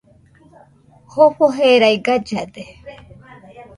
[1.15, 2.65] Jofo jerai gallade